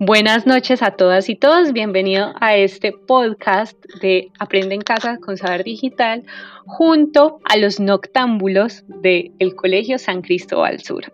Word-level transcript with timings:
Buenas 0.00 0.46
noches 0.46 0.80
a 0.84 0.92
todas 0.92 1.28
y 1.28 1.34
todos. 1.34 1.72
Bienvenido 1.72 2.32
a 2.40 2.54
este 2.54 2.92
podcast 2.92 3.76
de 4.00 4.30
Aprende 4.38 4.76
en 4.76 4.80
Casa 4.80 5.18
con 5.18 5.36
Saber 5.36 5.64
Digital 5.64 6.22
junto 6.66 7.40
a 7.42 7.56
los 7.56 7.80
noctámbulos 7.80 8.84
del 8.86 9.56
Colegio 9.56 9.98
San 9.98 10.22
Cristóbal 10.22 10.78
Sur. 10.78 11.12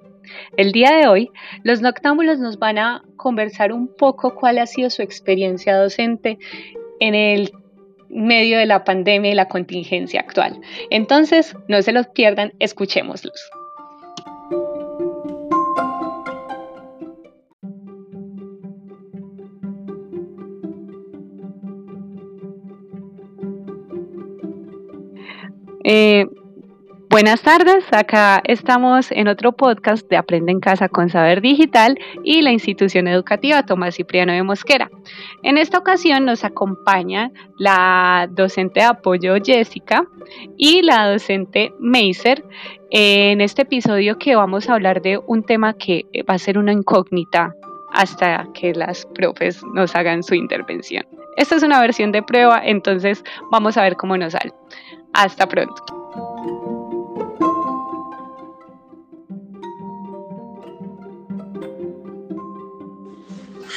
El 0.58 0.72
día 0.72 0.90
de 0.90 1.08
hoy, 1.08 1.30
los 1.62 1.80
noctámbulos 1.80 2.38
nos 2.40 2.58
van 2.58 2.76
a 2.76 3.02
conversar 3.16 3.72
un 3.72 3.88
poco 3.88 4.34
cuál 4.34 4.58
ha 4.58 4.66
sido 4.66 4.90
su 4.90 5.00
experiencia 5.00 5.78
docente 5.78 6.38
en 7.00 7.14
el 7.14 7.52
medio 8.10 8.58
de 8.58 8.66
la 8.66 8.84
pandemia 8.84 9.30
y 9.30 9.34
la 9.34 9.48
contingencia 9.48 10.20
actual. 10.20 10.60
Entonces, 10.90 11.56
no 11.68 11.80
se 11.80 11.92
los 11.92 12.08
pierdan, 12.08 12.52
escuchémoslos. 12.58 13.50
Eh, 25.86 26.26
buenas 27.10 27.42
tardes, 27.42 27.84
acá 27.92 28.40
estamos 28.44 29.12
en 29.12 29.28
otro 29.28 29.52
podcast 29.52 30.08
de 30.08 30.16
Aprende 30.16 30.50
en 30.50 30.60
Casa 30.60 30.88
con 30.88 31.10
Saber 31.10 31.42
Digital 31.42 31.98
y 32.22 32.40
la 32.40 32.52
institución 32.52 33.06
educativa 33.06 33.66
Tomás 33.66 33.96
Cipriano 33.96 34.32
de 34.32 34.42
Mosquera. 34.42 34.90
En 35.42 35.58
esta 35.58 35.76
ocasión 35.76 36.24
nos 36.24 36.42
acompaña 36.42 37.30
la 37.58 38.26
docente 38.30 38.80
de 38.80 38.86
apoyo 38.86 39.34
Jessica 39.44 40.06
y 40.56 40.80
la 40.80 41.10
docente 41.10 41.74
Meiser 41.78 42.42
en 42.88 43.42
este 43.42 43.62
episodio 43.62 44.16
que 44.16 44.36
vamos 44.36 44.70
a 44.70 44.74
hablar 44.74 45.02
de 45.02 45.18
un 45.18 45.42
tema 45.42 45.74
que 45.74 46.06
va 46.26 46.32
a 46.32 46.38
ser 46.38 46.56
una 46.56 46.72
incógnita 46.72 47.54
hasta 47.92 48.48
que 48.54 48.72
las 48.72 49.04
profes 49.14 49.62
nos 49.74 49.94
hagan 49.94 50.22
su 50.22 50.34
intervención. 50.34 51.06
Esta 51.36 51.56
es 51.56 51.62
una 51.62 51.80
versión 51.80 52.10
de 52.10 52.22
prueba, 52.22 52.62
entonces 52.64 53.22
vamos 53.50 53.76
a 53.76 53.82
ver 53.82 53.96
cómo 53.96 54.16
nos 54.16 54.32
sale. 54.32 54.52
Hasta 55.14 55.46
pronto. 55.46 55.94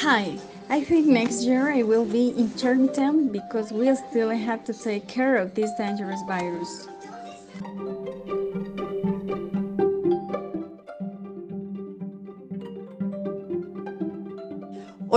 Hi, 0.00 0.36
I 0.68 0.82
think 0.82 1.06
next 1.06 1.44
year 1.44 1.70
I 1.70 1.82
will 1.82 2.04
be 2.04 2.30
intermittent 2.30 3.32
because 3.32 3.72
we 3.72 3.94
still 3.94 4.30
have 4.30 4.64
to 4.64 4.72
take 4.72 5.06
care 5.06 5.36
of 5.36 5.54
this 5.54 5.70
dangerous 5.78 6.20
virus. 6.26 6.88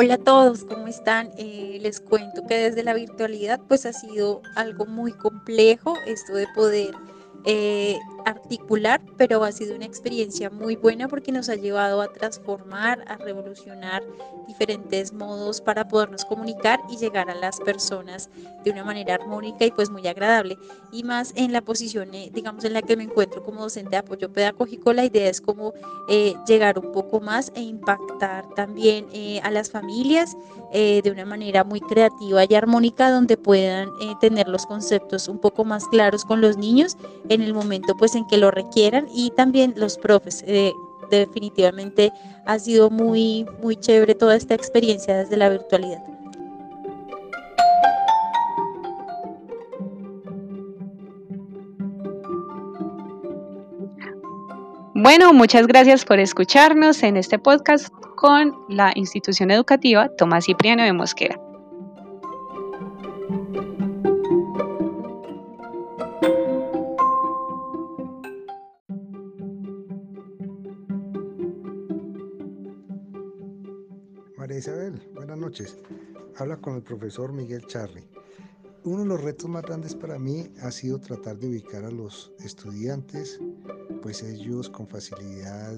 Hola 0.04 0.16
a 0.16 0.18
todos, 0.18 0.64
¿cómo 0.64 0.88
están? 0.88 1.30
Eh, 1.38 1.78
les 1.80 2.00
cuento 2.00 2.48
que 2.48 2.56
desde 2.56 2.82
la 2.82 2.96
virtualidad 2.96 3.60
pues 3.68 3.86
ha 3.86 3.94
sido 3.94 4.42
algo 4.56 4.88
muy 4.88 5.12
complejo 5.12 5.94
esto 6.08 6.34
de 6.34 6.48
poder 6.56 6.96
eh, 7.46 8.00
articular, 8.26 9.02
pero 9.18 9.44
ha 9.44 9.52
sido 9.52 9.76
una 9.76 9.86
experiencia 9.86 10.50
muy 10.50 10.76
buena 10.76 11.08
porque 11.08 11.32
nos 11.32 11.50
ha 11.50 11.56
llevado 11.56 12.02
a 12.02 12.12
transformar, 12.12 13.04
a 13.08 13.18
revolucionar 13.18 14.04
diferentes 14.48 15.14
modos 15.14 15.62
para 15.62 15.88
podernos 15.88 16.26
comunicar 16.26 16.80
y 16.90 16.98
llegar 16.98 17.30
a 17.30 17.36
las 17.36 17.60
personas 17.60 18.30
de 18.64 18.72
una 18.72 18.84
manera 18.84 19.16
armónica 19.16 19.66
y 19.66 19.72
pues 19.72 19.90
muy 19.90 20.08
agradable. 20.08 20.58
Y 20.92 21.04
más 21.04 21.34
en 21.36 21.54
la 21.54 21.62
posición, 21.62 22.14
eh, 22.14 22.30
digamos, 22.34 22.64
en 22.64 22.74
la 22.74 22.82
que 22.82 22.98
me 22.98 23.04
encuentro 23.04 23.44
como 23.44 23.62
docente 23.62 23.92
de 23.92 23.98
apoyo 23.98 24.32
pedagógico, 24.32 24.94
la 24.94 25.06
idea 25.06 25.30
es 25.30 25.42
como 25.42 25.74
eh, 26.10 26.36
llegar 26.48 26.80
un 26.80 26.92
poco 26.92 27.20
más 27.20 27.52
e 27.56 27.62
impactar 27.62 28.48
también 28.56 29.08
eh, 29.14 29.40
a 29.44 29.52
las 29.52 29.70
familias 29.72 30.36
de 30.74 31.12
una 31.12 31.26
manera 31.26 31.66
muy 31.66 31.82
creativa 31.82 32.46
y 32.48 32.56
armónica 32.56 33.12
donde 33.12 33.36
puedan 33.36 33.90
tener 34.22 34.48
los 34.48 34.66
conceptos 34.66 35.28
un 35.28 35.38
poco 35.38 35.66
más 35.66 35.86
claros 35.90 36.24
con 36.24 36.40
los 36.40 36.56
niños 36.56 36.96
en 37.28 37.42
el 37.42 37.54
momento 37.54 37.94
pues 37.98 38.11
en 38.16 38.26
que 38.28 38.38
lo 38.38 38.52
requieran 38.52 39.08
y 39.14 39.32
también 39.32 39.74
los 39.78 39.98
profes. 39.98 40.44
Eh, 40.48 40.74
definitivamente 41.10 42.12
ha 42.46 42.58
sido 42.58 42.90
muy, 42.90 43.46
muy 43.62 43.76
chévere 43.76 44.16
toda 44.16 44.36
esta 44.36 44.56
experiencia 44.56 45.18
desde 45.18 45.38
la 45.38 45.50
virtualidad. 45.50 46.02
Bueno, 54.94 55.34
muchas 55.34 55.66
gracias 55.66 56.06
por 56.06 56.20
escucharnos 56.20 57.02
en 57.02 57.18
este 57.18 57.40
podcast 57.40 57.92
con 58.16 58.56
la 58.70 58.92
institución 58.96 59.50
educativa 59.50 60.10
Tomás 60.16 60.46
Cipriano 60.46 60.84
de 60.84 60.94
Mosquera. 60.94 61.51
Isabel, 74.58 75.02
buenas 75.14 75.38
noches. 75.38 75.78
Habla 76.38 76.58
con 76.58 76.76
el 76.76 76.82
profesor 76.82 77.32
Miguel 77.32 77.66
Charri. 77.68 78.04
Uno 78.84 79.04
de 79.04 79.06
los 79.10 79.22
retos 79.22 79.50
más 79.50 79.64
grandes 79.64 79.96
para 79.96 80.18
mí 80.18 80.52
ha 80.62 80.72
sido 80.72 81.00
tratar 81.00 81.38
de 81.38 81.48
ubicar 81.48 81.86
a 81.86 81.92
los 81.92 82.32
estudiantes, 82.44 83.40
pues 84.02 84.24
ellos 84.24 84.70
con 84.70 84.88
facilidad 84.88 85.76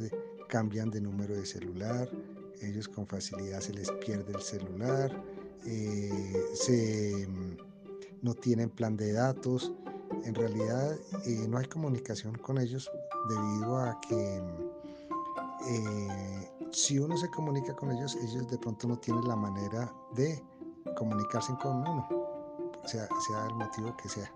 cambian 0.47 0.89
de 0.89 1.01
número 1.01 1.35
de 1.35 1.45
celular, 1.45 2.09
ellos 2.61 2.88
con 2.88 3.06
facilidad 3.06 3.59
se 3.59 3.73
les 3.73 3.91
pierde 3.91 4.34
el 4.34 4.41
celular, 4.41 5.11
eh, 5.66 6.44
se, 6.53 7.28
no 8.22 8.34
tienen 8.34 8.69
plan 8.69 8.95
de 8.95 9.11
datos, 9.11 9.73
en 10.23 10.35
realidad 10.35 10.97
eh, 11.25 11.45
no 11.50 11.57
hay 11.57 11.66
comunicación 11.66 12.35
con 12.35 12.57
ellos 12.57 12.90
debido 13.29 13.78
a 13.78 14.00
que 14.01 14.41
eh, 15.67 16.50
si 16.73 16.97
uno 16.97 17.16
se 17.16 17.29
comunica 17.29 17.75
con 17.75 17.91
ellos, 17.91 18.16
ellos 18.16 18.47
de 18.50 18.57
pronto 18.57 18.88
no 18.88 18.97
tienen 18.97 19.28
la 19.28 19.35
manera 19.35 19.94
de 20.16 20.44
comunicarse 20.97 21.53
con 21.61 21.78
uno, 21.78 22.07
sea, 22.85 23.07
sea 23.28 23.47
el 23.47 23.56
motivo 23.56 23.95
que 23.95 24.09
sea. 24.09 24.31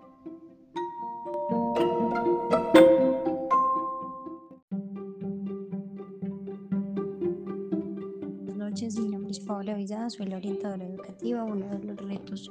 Mi 8.96 9.08
nombre 9.08 9.32
es 9.32 9.40
Paola 9.40 9.74
Villada, 9.74 10.08
soy 10.08 10.26
la 10.26 10.36
orientadora 10.36 10.84
educativa. 10.84 11.42
Uno 11.44 11.66
de 11.66 11.84
los 11.84 11.96
retos 11.98 12.50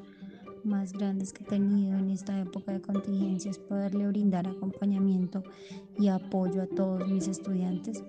más 0.63 0.91
grandes 0.91 1.31
que 1.31 1.43
he 1.43 1.47
tenido 1.47 1.97
en 1.97 2.11
esta 2.11 2.37
época 2.39 2.73
de 2.73 2.81
contingencia 2.81 3.49
es 3.49 3.57
poderle 3.57 4.05
brindar 4.07 4.45
acompañamiento 4.45 5.41
y 5.97 6.09
apoyo 6.09 6.61
a 6.61 6.67
todos 6.67 7.07
mis 7.07 7.27
estudiantes 7.27 8.03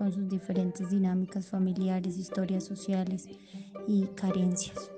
con 0.00 0.10
sus 0.14 0.30
diferentes 0.30 0.88
dinámicas 0.88 1.50
familiares, 1.50 2.16
historias 2.16 2.64
sociales 2.64 3.28
y 3.86 4.06
carencias. 4.16 4.90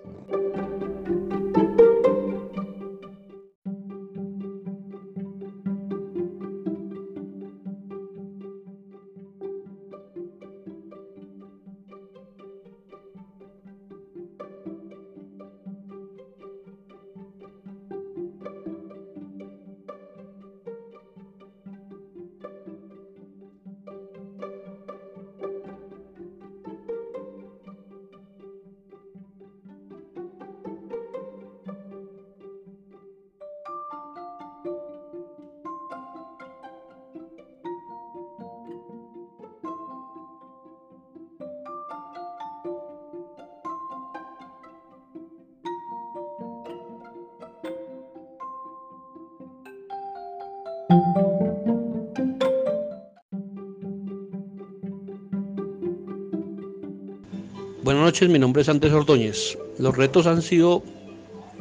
Buenas 57.82 58.04
noches, 58.04 58.28
mi 58.28 58.38
nombre 58.38 58.62
es 58.62 58.68
Andrés 58.68 58.92
Ordóñez. 58.92 59.58
Los 59.78 59.96
retos 59.96 60.26
han 60.26 60.42
sido 60.42 60.82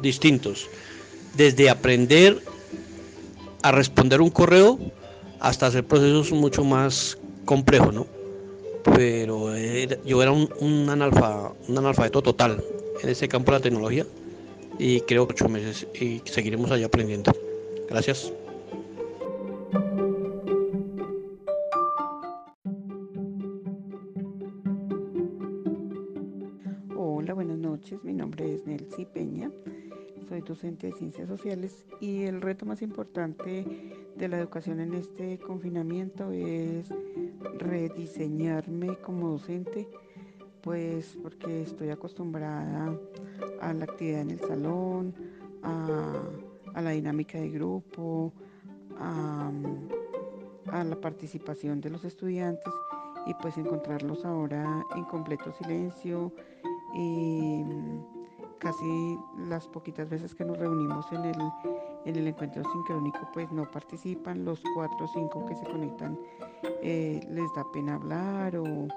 distintos, 0.00 0.68
desde 1.36 1.70
aprender 1.70 2.40
a 3.62 3.72
responder 3.72 4.20
un 4.20 4.30
correo 4.30 4.78
hasta 5.40 5.66
hacer 5.66 5.84
procesos 5.84 6.32
mucho 6.32 6.64
más 6.64 7.18
complejos, 7.44 7.92
¿no? 7.92 8.06
pero 8.82 9.56
yo 10.04 10.22
era 10.22 10.32
un, 10.32 10.48
un, 10.60 10.88
analfa, 10.90 11.52
un 11.68 11.78
analfabeto 11.78 12.22
total 12.22 12.62
en 13.02 13.08
ese 13.08 13.28
campo 13.28 13.52
de 13.52 13.58
la 13.58 13.62
tecnología 13.62 14.06
y 14.78 15.00
creo 15.02 15.26
que 15.26 15.34
ocho 15.34 15.48
meses 15.48 15.86
y 16.00 16.20
seguiremos 16.24 16.70
allá 16.70 16.86
aprendiendo. 16.86 17.32
Gracias. 17.88 18.32
Hola, 27.22 27.34
buenas 27.34 27.58
noches. 27.58 28.02
Mi 28.02 28.12
nombre 28.12 28.52
es 28.52 28.66
Nelcy 28.66 29.04
Peña. 29.04 29.48
Soy 30.28 30.40
docente 30.40 30.88
de 30.88 30.92
ciencias 30.92 31.28
sociales 31.28 31.84
y 32.00 32.22
el 32.24 32.40
reto 32.40 32.66
más 32.66 32.82
importante 32.82 33.64
de 34.16 34.28
la 34.28 34.40
educación 34.40 34.80
en 34.80 34.92
este 34.94 35.38
confinamiento 35.38 36.32
es 36.32 36.88
rediseñarme 37.58 38.96
como 38.96 39.28
docente, 39.28 39.88
pues 40.62 41.16
porque 41.22 41.62
estoy 41.62 41.90
acostumbrada 41.90 42.98
a 43.60 43.72
la 43.72 43.84
actividad 43.84 44.22
en 44.22 44.30
el 44.32 44.40
salón, 44.40 45.14
a, 45.62 46.24
la 46.74 46.90
dinámica 46.90 47.38
de 47.38 47.50
grupo, 47.50 48.32
a, 48.98 49.48
a 50.72 50.82
la 50.82 51.00
participación 51.00 51.80
de 51.80 51.90
los 51.90 52.04
estudiantes 52.04 52.72
y 53.26 53.34
pues 53.34 53.56
encontrarlos 53.58 54.24
ahora 54.24 54.84
en 54.96 55.04
completo 55.04 55.52
silencio 55.52 56.32
y 56.94 57.64
casi 58.58 59.18
las 59.48 59.66
poquitas 59.68 60.08
veces 60.08 60.34
que 60.34 60.44
nos 60.44 60.56
reunimos 60.56 61.10
en 61.12 61.24
el, 61.24 61.36
en 62.04 62.16
el 62.16 62.28
encuentro 62.28 62.62
sincrónico 62.62 63.28
pues 63.32 63.50
no 63.50 63.68
participan, 63.70 64.44
los 64.44 64.62
cuatro 64.74 65.04
o 65.04 65.08
cinco 65.08 65.44
que 65.46 65.56
se 65.56 65.64
conectan 65.64 66.18
eh, 66.82 67.20
les 67.28 67.52
da 67.54 67.64
pena 67.72 67.94
hablar 67.94 68.56
o, 68.56 68.88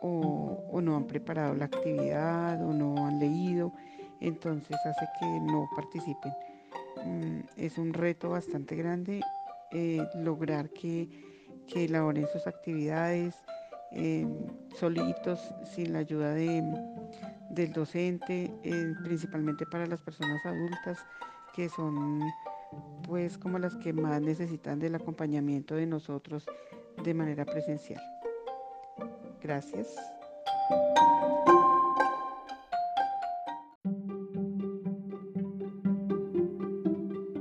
o, 0.00 0.80
no 0.80 0.96
han 0.96 1.06
preparado 1.06 1.54
la 1.54 1.64
actividad 1.64 2.62
o 2.62 2.72
no 2.72 3.06
han 3.06 3.18
leído, 3.18 3.72
entonces 4.20 4.76
hace 4.84 5.06
que 5.18 5.26
no 5.40 5.68
participen. 5.74 6.32
Mm, 7.04 7.40
es 7.56 7.78
un 7.78 7.92
reto 7.92 8.30
bastante 8.30 8.76
grande 8.76 9.20
eh, 9.72 10.06
lograr 10.16 10.70
que, 10.70 11.08
que, 11.66 11.86
elaboren 11.86 12.26
sus 12.28 12.46
actividades 12.46 13.34
eh, 13.94 14.26
solitos, 14.74 15.40
sin 15.74 15.92
la 15.92 16.00
ayuda 16.00 16.34
de, 16.34 16.62
del 17.50 17.72
docente, 17.72 18.52
principalmente 19.02 19.66
para 19.66 19.86
las 19.86 20.00
personas 20.00 20.44
adultas 20.44 20.98
que 21.54 21.68
son 21.68 22.20
pues 23.06 23.38
como 23.38 23.58
las 23.58 23.76
que 23.76 23.92
más 23.92 24.20
necesitan 24.20 24.78
del 24.78 24.94
acompañamiento 24.94 25.74
de 25.74 25.86
nosotros 25.86 26.46
de 27.02 27.14
manera 27.14 27.44
presencial. 27.44 28.00
Gracias. 29.42 29.94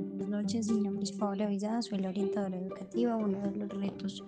Buenas 0.01 0.27
noches, 0.27 0.71
mi 0.71 0.81
nombre 0.81 1.03
es 1.03 1.11
Paola 1.13 1.47
Villada, 1.47 1.81
soy 1.81 2.00
la 2.00 2.09
orientadora 2.09 2.57
educativa. 2.57 3.15
Uno 3.15 3.39
de 3.39 3.55
los 3.55 3.69
retos 3.69 4.23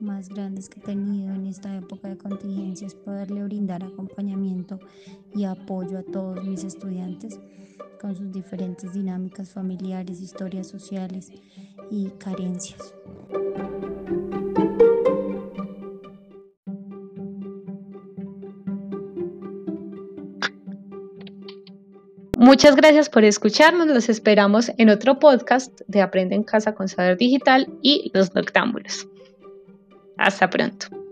más 0.00 0.28
grandes 0.28 0.68
que 0.68 0.80
he 0.80 0.82
tenido 0.82 1.34
en 1.34 1.46
esta 1.46 1.76
época 1.76 2.08
de 2.08 2.16
contingencia 2.16 2.86
es 2.86 2.94
poderle 2.94 3.42
brindar 3.44 3.82
acompañamiento 3.84 4.78
y 5.34 5.44
apoyo 5.44 5.98
a 5.98 6.02
todos 6.02 6.44
mis 6.44 6.64
estudiantes 6.64 7.38
con 8.00 8.14
sus 8.14 8.32
diferentes 8.32 8.92
dinámicas 8.92 9.50
familiares, 9.50 10.20
historias 10.20 10.66
sociales 10.66 11.32
y 11.90 12.10
carencias. 12.18 12.94
Muchas 22.38 22.76
gracias 22.76 23.08
por 23.08 23.24
escucharnos. 23.24 23.88
Los 23.88 24.08
esperamos 24.08 24.70
en 24.78 24.88
otro 24.88 25.18
podcast 25.18 25.80
de 25.88 26.00
Aprende 26.00 26.36
en 26.36 26.44
Casa 26.44 26.74
con 26.74 26.86
Saber 26.86 27.16
Digital 27.16 27.66
y 27.82 28.10
Los 28.14 28.34
Noctámbulos. 28.34 29.08
Hasta 30.16 30.48
pronto. 30.50 31.05